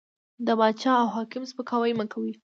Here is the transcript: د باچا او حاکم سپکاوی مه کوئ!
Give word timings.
د 0.45 0.47
باچا 0.59 0.91
او 1.01 1.07
حاکم 1.15 1.43
سپکاوی 1.51 1.91
مه 1.99 2.05
کوئ! 2.11 2.31